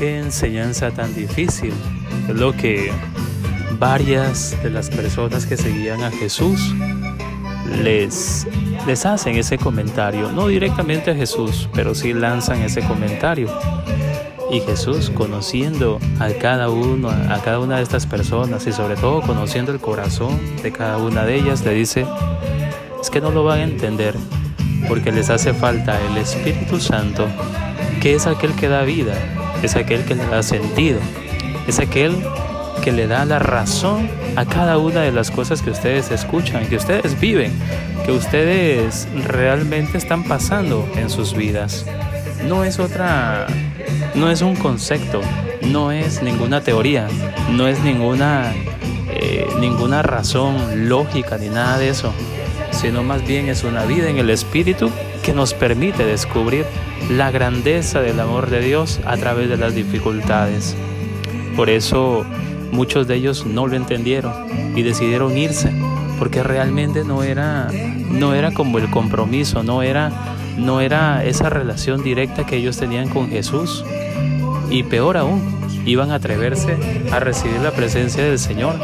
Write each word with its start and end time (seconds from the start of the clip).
Qué 0.00 0.18
enseñanza 0.18 0.90
tan 0.92 1.14
difícil. 1.14 1.74
Es 2.26 2.34
lo 2.34 2.56
que 2.56 2.90
varias 3.78 4.56
de 4.62 4.70
las 4.70 4.88
personas 4.88 5.44
que 5.44 5.58
seguían 5.58 6.02
a 6.02 6.10
Jesús 6.10 6.74
les, 7.82 8.46
les 8.86 9.04
hacen 9.04 9.36
ese 9.36 9.58
comentario. 9.58 10.32
No 10.32 10.48
directamente 10.48 11.10
a 11.10 11.14
Jesús, 11.14 11.68
pero 11.74 11.94
sí 11.94 12.14
lanzan 12.14 12.62
ese 12.62 12.80
comentario. 12.80 13.50
Y 14.50 14.60
Jesús, 14.60 15.10
conociendo 15.10 15.98
a 16.18 16.30
cada 16.30 16.70
uno, 16.70 17.10
a 17.10 17.38
cada 17.44 17.58
una 17.60 17.76
de 17.76 17.82
estas 17.82 18.06
personas 18.06 18.66
y 18.66 18.72
sobre 18.72 18.96
todo 18.96 19.20
conociendo 19.20 19.70
el 19.70 19.80
corazón 19.80 20.40
de 20.62 20.72
cada 20.72 20.96
una 20.96 21.26
de 21.26 21.36
ellas, 21.36 21.62
le 21.62 21.74
dice, 21.74 22.06
es 22.98 23.10
que 23.10 23.20
no 23.20 23.32
lo 23.32 23.44
van 23.44 23.58
a 23.58 23.64
entender 23.64 24.14
porque 24.88 25.12
les 25.12 25.28
hace 25.28 25.52
falta 25.52 26.00
el 26.10 26.16
Espíritu 26.16 26.80
Santo, 26.80 27.28
que 28.00 28.14
es 28.14 28.26
aquel 28.26 28.54
que 28.54 28.66
da 28.66 28.80
vida, 28.82 29.12
es 29.62 29.76
aquel 29.76 30.04
que 30.04 30.14
le 30.14 30.26
da 30.26 30.42
sentido, 30.42 31.00
es 31.66 31.78
aquel 31.78 32.16
que 32.82 32.92
le 32.92 33.06
da 33.06 33.24
la 33.24 33.38
razón 33.38 34.08
a 34.36 34.44
cada 34.46 34.78
una 34.78 35.02
de 35.02 35.12
las 35.12 35.30
cosas 35.30 35.62
que 35.62 35.70
ustedes 35.70 36.10
escuchan, 36.10 36.66
que 36.66 36.76
ustedes 36.76 37.18
viven, 37.20 37.52
que 38.04 38.12
ustedes 38.12 39.06
realmente 39.26 39.98
están 39.98 40.24
pasando 40.24 40.88
en 40.96 41.10
sus 41.10 41.34
vidas. 41.34 41.84
No 42.48 42.64
es 42.64 42.78
otra 42.78 43.46
no 44.14 44.30
es 44.30 44.42
un 44.42 44.56
concepto, 44.56 45.20
no 45.62 45.92
es 45.92 46.22
ninguna 46.22 46.62
teoría, 46.62 47.08
no 47.50 47.68
es 47.68 47.80
ninguna, 47.80 48.52
eh, 49.08 49.46
ninguna 49.60 50.02
razón 50.02 50.88
lógica 50.88 51.38
ni 51.38 51.48
nada 51.48 51.78
de 51.78 51.88
eso, 51.88 52.12
sino 52.70 53.02
más 53.02 53.26
bien 53.26 53.48
es 53.48 53.64
una 53.64 53.84
vida 53.84 54.08
en 54.08 54.18
el 54.18 54.30
Espíritu 54.30 54.90
que 55.22 55.32
nos 55.32 55.54
permite 55.54 56.04
descubrir 56.04 56.64
la 57.08 57.30
grandeza 57.30 58.00
del 58.00 58.20
amor 58.20 58.50
de 58.50 58.60
Dios 58.60 59.00
a 59.04 59.16
través 59.16 59.48
de 59.48 59.56
las 59.56 59.74
dificultades. 59.74 60.76
Por 61.56 61.70
eso 61.70 62.24
muchos 62.72 63.06
de 63.06 63.16
ellos 63.16 63.46
no 63.46 63.66
lo 63.66 63.76
entendieron 63.76 64.32
y 64.76 64.82
decidieron 64.82 65.36
irse, 65.36 65.72
porque 66.18 66.42
realmente 66.42 67.04
no 67.04 67.22
era, 67.22 67.68
no 68.10 68.34
era 68.34 68.52
como 68.52 68.78
el 68.78 68.90
compromiso, 68.90 69.62
no 69.62 69.82
era 69.82 70.12
no 70.56 70.80
era 70.80 71.24
esa 71.24 71.48
relación 71.48 72.02
directa 72.02 72.46
que 72.46 72.56
ellos 72.56 72.76
tenían 72.76 73.08
con 73.08 73.28
Jesús. 73.28 73.84
Y 74.70 74.84
peor 74.84 75.16
aún, 75.16 75.42
iban 75.84 76.10
a 76.10 76.16
atreverse 76.16 76.76
a 77.10 77.18
recibir 77.18 77.60
la 77.60 77.72
presencia 77.72 78.22
del 78.22 78.38
Señor 78.38 78.74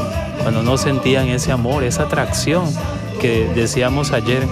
cuando 0.42 0.62
no 0.62 0.76
sentían 0.78 1.28
ese 1.28 1.52
amor, 1.52 1.84
esa 1.84 2.04
atracción 2.04 2.64
que 3.20 3.48
decíamos 3.54 4.12
ayer, 4.12 4.42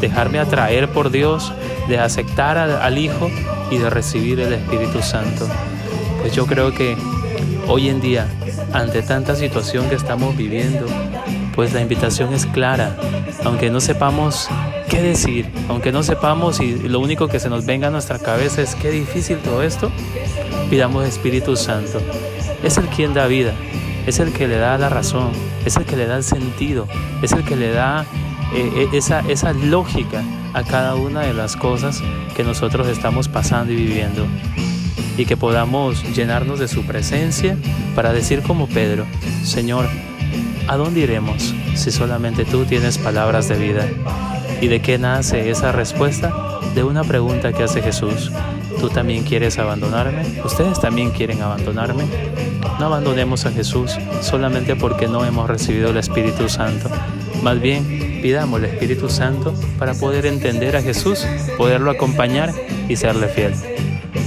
dejarme 0.00 0.38
atraer 0.38 0.88
por 0.88 1.10
Dios, 1.10 1.52
de 1.88 1.98
aceptar 1.98 2.58
al, 2.58 2.98
Hijo 2.98 3.30
y 3.70 3.78
de 3.78 3.90
recibir 3.90 4.40
el 4.40 4.52
Espíritu 4.52 5.02
Santo. 5.02 5.48
Pues 6.20 6.34
yo 6.34 6.46
creo 6.46 6.72
que 6.72 6.96
hoy 7.68 7.88
en 7.88 8.00
día, 8.00 8.26
ante 8.72 9.02
tanta 9.02 9.34
situación 9.34 9.88
que 9.88 9.94
estamos 9.94 10.36
viviendo, 10.36 10.86
pues 11.54 11.72
la 11.72 11.80
invitación 11.80 12.32
es 12.34 12.46
clara, 12.46 12.96
aunque 13.44 13.70
no 13.70 13.80
sepamos 13.80 14.48
qué 14.88 15.00
decir, 15.00 15.48
aunque 15.68 15.92
no 15.92 16.02
sepamos 16.02 16.60
y 16.60 16.76
lo 16.88 16.98
único 16.98 17.28
que 17.28 17.38
se 17.38 17.48
nos 17.48 17.64
venga 17.64 17.88
a 17.88 17.90
nuestra 17.90 18.18
cabeza 18.18 18.60
es 18.60 18.74
qué 18.74 18.90
difícil 18.90 19.38
todo 19.38 19.62
esto, 19.62 19.90
pidamos 20.68 21.06
Espíritu 21.06 21.56
Santo. 21.56 22.00
Es 22.62 22.76
el 22.76 22.86
quien 22.86 23.14
da 23.14 23.26
vida, 23.26 23.52
es 24.06 24.18
el 24.18 24.32
que 24.32 24.48
le 24.48 24.56
da 24.56 24.76
la 24.78 24.88
razón, 24.88 25.30
es 25.64 25.76
el 25.76 25.84
que 25.84 25.96
le 25.96 26.06
da 26.06 26.16
el 26.16 26.24
sentido, 26.24 26.88
es 27.22 27.32
el 27.32 27.44
que 27.44 27.56
le 27.56 27.70
da 27.70 28.04
eh, 28.54 28.72
eh, 28.74 28.88
esa, 28.92 29.20
esa 29.20 29.52
lógica 29.52 30.22
a 30.54 30.64
cada 30.64 30.94
una 30.96 31.20
de 31.20 31.34
las 31.34 31.56
cosas 31.56 32.02
que 32.36 32.44
nosotros 32.44 32.88
estamos 32.88 33.28
pasando 33.28 33.72
y 33.72 33.76
viviendo. 33.76 34.26
Y 35.16 35.26
que 35.26 35.36
podamos 35.36 36.02
llenarnos 36.16 36.58
de 36.58 36.68
su 36.68 36.84
presencia 36.84 37.56
para 37.94 38.12
decir 38.12 38.42
como 38.42 38.66
Pedro, 38.66 39.06
Señor, 39.44 39.86
¿a 40.66 40.76
dónde 40.76 41.00
iremos 41.00 41.54
si 41.74 41.90
solamente 41.90 42.44
tú 42.44 42.64
tienes 42.64 42.98
palabras 42.98 43.48
de 43.48 43.56
vida? 43.56 43.86
¿Y 44.60 44.68
de 44.68 44.80
qué 44.80 44.98
nace 44.98 45.50
esa 45.50 45.72
respuesta? 45.72 46.32
De 46.74 46.84
una 46.84 47.04
pregunta 47.04 47.52
que 47.52 47.64
hace 47.64 47.82
Jesús. 47.82 48.30
¿Tú 48.78 48.88
también 48.88 49.24
quieres 49.24 49.58
abandonarme? 49.58 50.22
¿Ustedes 50.44 50.80
también 50.80 51.10
quieren 51.10 51.42
abandonarme? 51.42 52.04
No 52.78 52.86
abandonemos 52.86 53.44
a 53.44 53.50
Jesús 53.50 53.92
solamente 54.22 54.74
porque 54.76 55.06
no 55.06 55.24
hemos 55.24 55.48
recibido 55.48 55.90
el 55.90 55.98
Espíritu 55.98 56.48
Santo. 56.48 56.88
Más 57.42 57.60
bien, 57.60 57.99
pidamos 58.20 58.60
el 58.60 58.66
Espíritu 58.66 59.08
Santo 59.08 59.54
para 59.78 59.94
poder 59.94 60.26
entender 60.26 60.76
a 60.76 60.82
Jesús, 60.82 61.26
poderlo 61.56 61.90
acompañar 61.90 62.52
y 62.88 62.96
serle 62.96 63.28
fiel. 63.28 63.54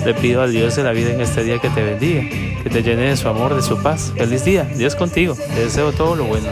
Le 0.06 0.14
pido 0.14 0.42
al 0.42 0.52
Dios 0.52 0.76
de 0.76 0.84
la 0.84 0.92
vida 0.92 1.12
en 1.12 1.22
este 1.22 1.44
día 1.44 1.60
que 1.60 1.70
te 1.70 1.82
bendiga, 1.82 2.24
que 2.64 2.70
te 2.70 2.84
llene 2.84 3.10
de 3.10 3.18
su 3.18 3.28
amor, 3.28 3.56
de 3.56 3.62
su 3.62 3.82
paz. 3.82 4.12
Feliz 4.18 4.44
día, 4.44 4.64
Dios 4.64 4.96
contigo, 4.96 5.36
te 5.36 5.62
deseo 5.62 5.92
todo 5.92 6.16
lo 6.16 6.26
bueno. 6.26 6.48